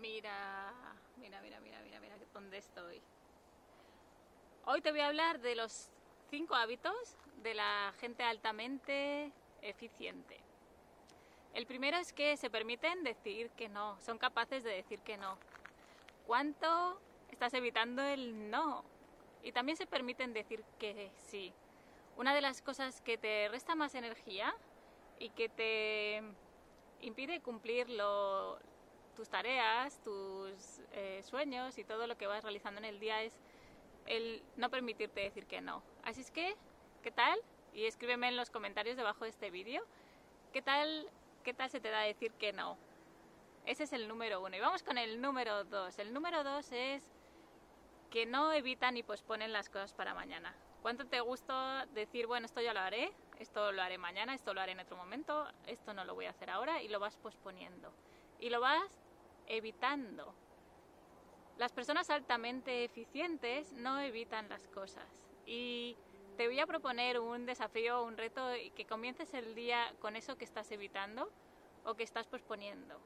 Mira, 0.00 0.72
mira, 1.16 1.40
mira, 1.40 1.58
mira, 1.60 1.80
mira, 1.80 2.00
mira 2.00 2.16
dónde 2.34 2.58
estoy. 2.58 3.00
Hoy 4.66 4.82
te 4.82 4.90
voy 4.90 5.00
a 5.00 5.06
hablar 5.06 5.40
de 5.40 5.54
los 5.54 5.90
cinco 6.28 6.54
hábitos 6.54 7.16
de 7.42 7.54
la 7.54 7.94
gente 7.98 8.22
altamente 8.22 9.32
eficiente. 9.62 10.38
El 11.54 11.66
primero 11.66 11.96
es 11.96 12.12
que 12.12 12.36
se 12.36 12.50
permiten 12.50 13.04
decir 13.04 13.48
que 13.50 13.70
no, 13.70 13.98
son 14.00 14.18
capaces 14.18 14.62
de 14.64 14.70
decir 14.70 14.98
que 15.00 15.16
no. 15.16 15.38
¿Cuánto 16.26 17.00
estás 17.30 17.54
evitando 17.54 18.02
el 18.02 18.50
no? 18.50 18.84
Y 19.42 19.52
también 19.52 19.78
se 19.78 19.86
permiten 19.86 20.34
decir 20.34 20.62
que 20.78 21.10
sí. 21.16 21.54
Una 22.18 22.34
de 22.34 22.42
las 22.42 22.60
cosas 22.60 23.00
que 23.00 23.16
te 23.16 23.48
resta 23.48 23.74
más 23.74 23.94
energía 23.94 24.54
y 25.18 25.30
que 25.30 25.48
te 25.48 26.22
impide 27.00 27.40
cumplir 27.40 27.88
tus 29.16 29.28
tareas, 29.28 30.00
tus 30.02 30.80
eh, 30.92 31.22
sueños 31.24 31.78
y 31.78 31.84
todo 31.84 32.06
lo 32.06 32.16
que 32.16 32.26
vas 32.26 32.44
realizando 32.44 32.78
en 32.78 32.84
el 32.84 33.00
día 33.00 33.22
es 33.22 33.32
el 34.06 34.42
no 34.56 34.70
permitirte 34.70 35.20
decir 35.20 35.46
que 35.46 35.60
no. 35.60 35.82
Así 36.04 36.20
es 36.20 36.30
que, 36.30 36.54
¿qué 37.02 37.10
tal? 37.10 37.38
Y 37.72 37.86
escríbeme 37.86 38.28
en 38.28 38.36
los 38.36 38.50
comentarios 38.50 38.96
debajo 38.96 39.24
de 39.24 39.30
este 39.30 39.50
vídeo, 39.50 39.82
¿qué 40.52 40.62
tal, 40.62 41.10
¿qué 41.42 41.52
tal 41.52 41.70
se 41.70 41.80
te 41.80 41.90
da 41.90 42.00
decir 42.02 42.32
que 42.34 42.52
no? 42.52 42.76
Ese 43.64 43.82
es 43.84 43.92
el 43.92 44.06
número 44.06 44.40
uno. 44.40 44.56
Y 44.56 44.60
vamos 44.60 44.84
con 44.84 44.96
el 44.96 45.20
número 45.20 45.64
dos. 45.64 45.98
El 45.98 46.12
número 46.12 46.44
dos 46.44 46.70
es 46.70 47.02
que 48.10 48.24
no 48.24 48.52
evitan 48.52 48.94
ni 48.94 49.02
posponen 49.02 49.52
las 49.52 49.68
cosas 49.68 49.92
para 49.92 50.14
mañana. 50.14 50.54
¿Cuánto 50.82 51.04
te 51.06 51.20
gusta 51.20 51.86
decir, 51.92 52.28
bueno, 52.28 52.46
esto 52.46 52.60
ya 52.60 52.72
lo 52.72 52.78
haré, 52.78 53.12
esto 53.40 53.72
lo 53.72 53.82
haré 53.82 53.98
mañana, 53.98 54.34
esto 54.34 54.54
lo 54.54 54.60
haré 54.60 54.72
en 54.72 54.80
otro 54.80 54.96
momento, 54.96 55.48
esto 55.66 55.92
no 55.92 56.04
lo 56.04 56.14
voy 56.14 56.26
a 56.26 56.30
hacer 56.30 56.48
ahora 56.48 56.80
y 56.80 56.86
lo 56.86 57.00
vas 57.00 57.16
posponiendo? 57.16 57.92
Y 58.38 58.50
lo 58.50 58.60
vas 58.60 59.05
evitando. 59.46 60.34
Las 61.58 61.72
personas 61.72 62.10
altamente 62.10 62.84
eficientes 62.84 63.72
no 63.72 63.98
evitan 64.00 64.48
las 64.48 64.66
cosas. 64.68 65.26
Y 65.46 65.96
te 66.36 66.46
voy 66.46 66.60
a 66.60 66.66
proponer 66.66 67.18
un 67.18 67.46
desafío, 67.46 68.02
un 68.02 68.16
reto, 68.16 68.42
que 68.74 68.84
comiences 68.84 69.32
el 69.32 69.54
día 69.54 69.94
con 70.00 70.16
eso 70.16 70.36
que 70.36 70.44
estás 70.44 70.70
evitando 70.70 71.30
o 71.84 71.94
que 71.94 72.02
estás 72.02 72.26
posponiendo. 72.26 73.00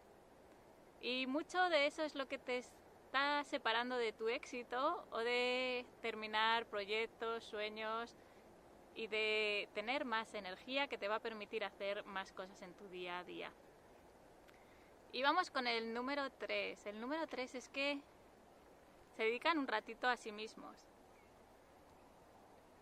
Y 1.01 1.27
mucho 1.27 1.69
de 1.69 1.87
eso 1.87 2.03
es 2.03 2.15
lo 2.15 2.27
que 2.27 2.39
te 2.39 2.59
está 2.59 3.45
separando 3.45 3.97
de 3.97 4.13
tu 4.13 4.29
éxito 4.29 5.07
o 5.13 5.19
de 5.19 5.87
terminar 6.03 6.67
proyectos, 6.67 7.45
sueños 7.45 8.17
y 8.95 9.07
de 9.07 9.69
tener 9.75 10.05
más 10.05 10.35
energía 10.35 10.89
que 10.89 10.99
te 10.99 11.09
va 11.09 11.17
a 11.17 11.21
permitir 11.21 11.65
hacer 11.65 12.05
más 12.05 12.33
cosas 12.33 12.61
en 12.63 12.75
tu 12.75 12.89
día 12.89 13.21
a 13.21 13.25
día. 13.25 13.53
Y 15.13 15.23
vamos 15.23 15.51
con 15.51 15.67
el 15.67 15.93
número 15.93 16.31
3. 16.31 16.87
El 16.87 17.01
número 17.01 17.27
3 17.27 17.55
es 17.57 17.69
que 17.69 18.01
se 19.17 19.25
dedican 19.25 19.59
un 19.59 19.67
ratito 19.67 20.09
a 20.09 20.17
sí 20.17 20.31
mismos. 20.31 20.77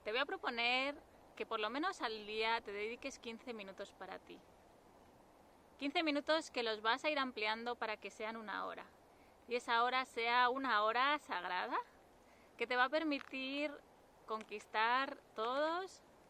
Te 0.04 0.10
voy 0.10 0.20
a 0.20 0.26
proponer 0.26 0.94
que 1.36 1.46
por 1.46 1.60
lo 1.60 1.70
menos 1.70 2.02
al 2.02 2.26
día 2.26 2.60
te 2.60 2.72
dediques 2.72 3.18
15 3.18 3.54
minutos 3.54 3.92
para 3.92 4.18
ti. 4.18 4.38
15 5.78 6.02
minutos 6.02 6.50
que 6.50 6.62
los 6.62 6.82
vas 6.82 7.04
a 7.04 7.10
ir 7.10 7.18
ampliando 7.18 7.76
para 7.76 7.96
que 7.96 8.10
sean 8.10 8.36
una 8.36 8.66
hora 8.66 8.84
y 9.48 9.54
esa 9.54 9.82
hora 9.82 10.04
sea 10.04 10.50
una 10.50 10.82
hora 10.82 11.18
sagrada 11.20 11.78
que 12.56 12.66
te 12.66 12.76
va 12.76 12.84
a 12.84 12.88
permitir 12.88 13.72
conquistar 14.26 15.16
todos 15.34 15.87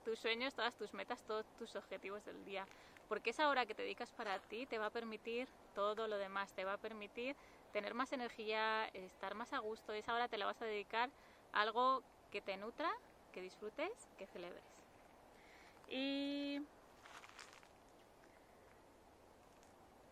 tus 0.08 0.20
sueños, 0.20 0.54
todas 0.54 0.74
tus 0.74 0.94
metas, 0.94 1.22
todos 1.24 1.44
tus 1.58 1.76
objetivos 1.76 2.24
del 2.24 2.42
día. 2.46 2.66
Porque 3.08 3.28
esa 3.28 3.46
hora 3.50 3.66
que 3.66 3.74
te 3.74 3.82
dedicas 3.82 4.10
para 4.12 4.38
ti 4.38 4.64
te 4.64 4.78
va 4.78 4.86
a 4.86 4.90
permitir 4.90 5.46
todo 5.74 6.08
lo 6.08 6.16
demás, 6.16 6.54
te 6.54 6.64
va 6.64 6.72
a 6.72 6.78
permitir 6.78 7.36
tener 7.74 7.92
más 7.92 8.10
energía, 8.14 8.86
estar 8.94 9.34
más 9.34 9.52
a 9.52 9.58
gusto. 9.58 9.92
Esa 9.92 10.14
hora 10.14 10.26
te 10.26 10.38
la 10.38 10.46
vas 10.46 10.62
a 10.62 10.64
dedicar 10.64 11.10
a 11.52 11.60
algo 11.60 12.02
que 12.30 12.40
te 12.40 12.56
nutra, 12.56 12.90
que 13.32 13.42
disfrutes, 13.42 14.08
que 14.16 14.26
celebres. 14.26 14.64
Y 15.88 16.62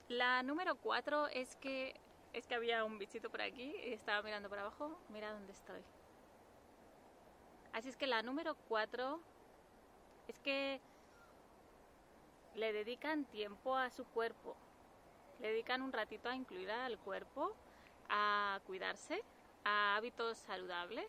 la 0.08 0.42
número 0.42 0.74
cuatro 0.76 1.28
es 1.28 1.56
que 1.56 1.98
es 2.34 2.46
que 2.46 2.54
había 2.54 2.84
un 2.84 2.98
bichito 2.98 3.30
por 3.30 3.40
aquí 3.40 3.74
y 3.82 3.94
estaba 3.94 4.20
mirando 4.20 4.50
por 4.50 4.58
abajo. 4.58 4.98
Mira 5.08 5.32
dónde 5.32 5.54
estoy. 5.54 5.80
Así 7.72 7.88
es 7.88 7.96
que 7.96 8.06
la 8.06 8.22
número 8.22 8.56
cuatro 8.68 9.20
es 10.28 10.38
que 10.40 10.80
le 12.54 12.72
dedican 12.72 13.24
tiempo 13.24 13.76
a 13.76 13.90
su 13.90 14.04
cuerpo. 14.04 14.56
Le 15.40 15.48
dedican 15.48 15.82
un 15.82 15.92
ratito 15.92 16.28
a 16.28 16.34
incluir 16.34 16.70
al 16.70 16.98
cuerpo, 16.98 17.54
a 18.08 18.60
cuidarse, 18.66 19.22
a 19.64 19.96
hábitos 19.96 20.38
saludables. 20.38 21.06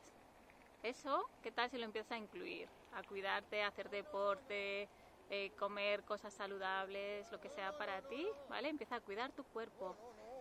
Eso, 0.83 1.27
¿qué 1.41 1.51
tal 1.51 1.69
si 1.69 1.77
lo 1.77 1.85
empiezas 1.85 2.11
a 2.11 2.17
incluir? 2.17 2.67
A 2.94 3.03
cuidarte, 3.03 3.63
a 3.63 3.67
hacer 3.67 3.89
deporte, 3.89 4.89
eh, 5.29 5.51
comer 5.57 6.03
cosas 6.03 6.33
saludables, 6.33 7.31
lo 7.31 7.39
que 7.39 7.50
sea 7.50 7.77
para 7.77 8.01
ti, 8.01 8.27
¿vale? 8.50 8.69
Empieza 8.69 8.95
a 8.95 9.01
cuidar 9.01 9.31
tu 9.31 9.44
cuerpo 9.45 9.95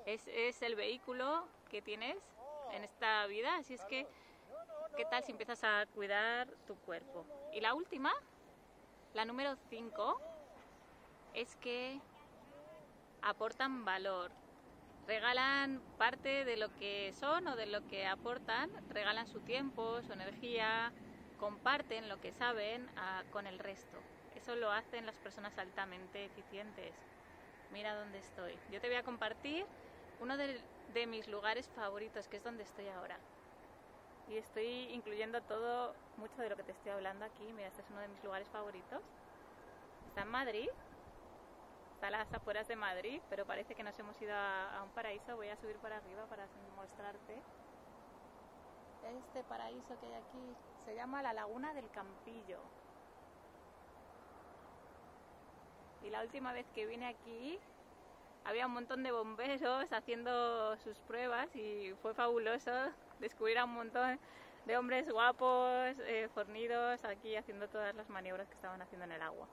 es, 0.06 0.62
el 0.62 0.76
vehículo 0.76 1.46
que 1.68 1.82
tienes 1.82 2.16
en 2.72 2.84
esta 2.84 3.26
vida, 3.26 3.56
así 3.56 3.74
es 3.74 3.84
que, 3.84 4.06
¿qué 4.96 5.04
tal 5.04 5.22
si 5.24 5.32
empiezas 5.32 5.62
a 5.64 5.84
cuidar 5.94 6.48
tu 6.66 6.76
cuerpo? 6.76 7.26
Y 7.52 7.60
la 7.60 7.74
última, 7.74 8.14
la 9.16 9.24
número 9.24 9.56
5, 9.70 10.20
es 11.32 11.56
que 11.56 11.98
aportan 13.22 13.86
valor, 13.86 14.30
regalan 15.06 15.80
parte 15.96 16.44
de 16.44 16.58
lo 16.58 16.68
que 16.76 17.14
son 17.14 17.48
o 17.48 17.56
de 17.56 17.64
lo 17.64 17.86
que 17.88 18.06
aportan, 18.06 18.70
regalan 18.90 19.26
su 19.26 19.40
tiempo, 19.40 20.02
su 20.02 20.12
energía, 20.12 20.92
comparten 21.38 22.10
lo 22.10 22.20
que 22.20 22.30
saben 22.30 22.86
ah, 22.98 23.22
con 23.30 23.46
el 23.46 23.58
resto. 23.58 23.96
Eso 24.34 24.54
lo 24.54 24.70
hacen 24.70 25.06
las 25.06 25.16
personas 25.16 25.56
altamente 25.56 26.26
eficientes. 26.26 26.94
Mira 27.72 27.94
dónde 27.94 28.18
estoy. 28.18 28.58
Yo 28.70 28.82
te 28.82 28.88
voy 28.88 28.96
a 28.96 29.02
compartir 29.02 29.64
uno 30.20 30.36
de, 30.36 30.60
mis 31.06 31.26
lugares 31.28 31.68
favoritos, 31.74 32.28
que 32.28 32.36
es 32.36 32.44
donde 32.44 32.64
estoy 32.64 32.88
ahora. 32.88 33.18
Y 34.28 34.38
estoy 34.38 34.92
incluyendo 34.92 35.40
todo, 35.42 35.94
mucho 36.16 36.42
de 36.42 36.50
lo 36.50 36.56
que 36.56 36.64
te 36.64 36.72
estoy 36.72 36.92
hablando 36.92 37.24
aquí. 37.24 37.52
Mira, 37.52 37.68
este 37.68 37.82
es 37.82 37.90
uno 37.90 38.00
de 38.00 38.08
mis 38.08 38.22
lugares 38.24 38.48
favoritos. 38.48 39.00
Está 40.08 40.22
en 40.22 40.28
Madrid, 40.28 40.68
está 41.94 42.08
a 42.08 42.10
las 42.10 42.32
afueras 42.32 42.66
de 42.66 42.76
Madrid, 42.76 43.20
pero 43.30 43.46
parece 43.46 43.74
que 43.74 43.82
nos 43.82 43.96
hemos 43.98 44.20
ido 44.20 44.34
a, 44.34 44.78
a 44.78 44.82
un 44.82 44.90
paraíso. 44.90 45.36
Voy 45.36 45.48
a 45.48 45.56
subir 45.56 45.76
para 45.76 45.98
arriba 45.98 46.26
para 46.26 46.46
mostrarte. 46.74 47.40
Este 49.18 49.44
paraíso 49.44 49.98
que 50.00 50.06
hay 50.06 50.14
aquí 50.14 50.56
se 50.84 50.94
llama 50.96 51.22
la 51.22 51.32
Laguna 51.32 51.72
del 51.74 51.88
Campillo. 51.90 52.58
Y 56.02 56.10
la 56.10 56.22
última 56.22 56.52
vez 56.52 56.66
que 56.74 56.86
vine 56.86 57.06
aquí 57.06 57.60
había 58.46 58.66
un 58.66 58.72
montón 58.72 59.02
de 59.02 59.10
bomberos 59.10 59.92
haciendo 59.92 60.76
sus 60.78 60.98
pruebas 61.00 61.54
y 61.56 61.92
fue 62.00 62.14
fabuloso 62.14 62.70
descubrir 63.18 63.58
a 63.58 63.64
un 63.64 63.74
montón 63.74 64.20
de 64.66 64.76
hombres 64.76 65.10
guapos, 65.10 65.96
eh, 66.06 66.28
fornidos, 66.32 67.04
aquí 67.04 67.36
haciendo 67.36 67.68
todas 67.68 67.94
las 67.94 68.08
maniobras 68.08 68.48
que 68.48 68.54
estaban 68.54 68.80
haciendo 68.80 69.04
en 69.04 69.12
el 69.12 69.22
agua. 69.22 69.48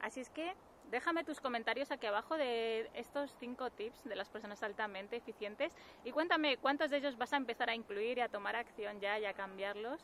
Así 0.00 0.20
es 0.20 0.30
que 0.30 0.54
déjame 0.90 1.24
tus 1.24 1.40
comentarios 1.40 1.90
aquí 1.90 2.06
abajo 2.06 2.36
de 2.36 2.88
estos 2.94 3.34
cinco 3.38 3.70
tips 3.70 4.04
de 4.04 4.16
las 4.16 4.28
personas 4.28 4.62
altamente 4.62 5.16
eficientes 5.16 5.72
y 6.04 6.12
cuéntame 6.12 6.56
cuántos 6.56 6.90
de 6.90 6.98
ellos 6.98 7.18
vas 7.18 7.32
a 7.32 7.36
empezar 7.36 7.68
a 7.68 7.74
incluir 7.74 8.18
y 8.18 8.20
a 8.20 8.28
tomar 8.28 8.54
acción 8.54 9.00
ya 9.00 9.18
y 9.18 9.24
a 9.24 9.34
cambiarlos 9.34 10.00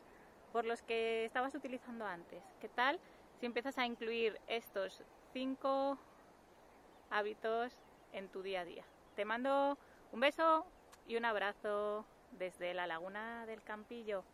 por 0.53 0.65
los 0.65 0.83
que 0.83 1.25
estabas 1.25 1.55
utilizando 1.55 2.05
antes. 2.05 2.43
¿Qué 2.61 2.69
tal 2.69 2.99
si 3.39 3.47
empiezas 3.47 3.79
a 3.79 3.87
incluir 3.87 4.41
estos 4.49 5.03
cinco 5.33 5.99
hábitos 7.11 7.73
en 8.17 8.29
tu 8.29 8.43
día 8.43 8.61
a 8.61 8.65
día. 8.65 8.85
Te 9.15 9.25
mando 9.25 9.79
un 10.13 10.21
beso 10.21 10.67
y 11.07 11.17
un 11.17 11.25
abrazo 11.25 12.05
desde 12.33 12.75
la 12.75 12.87
Laguna 12.87 13.47
del 13.47 13.63
Campillo. 13.63 14.25